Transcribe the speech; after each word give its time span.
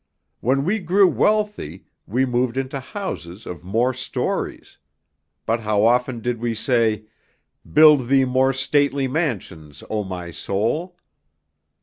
When 0.39 0.65
we 0.65 0.79
grew 0.79 1.07
wealthy 1.07 1.85
we 2.07 2.25
moved 2.25 2.57
into 2.57 2.79
houses 2.79 3.45
of 3.45 3.63
more 3.63 3.93
stories; 3.93 4.79
but 5.45 5.59
how 5.59 5.83
often 5.83 6.21
did 6.21 6.39
we 6.39 6.55
say: 6.55 7.03
'Build 7.71 8.07
thee 8.07 8.25
more 8.25 8.51
stately 8.51 9.07
mansions, 9.07 9.83
O 9.91 10.03
my 10.03 10.31
soul'? 10.31 10.97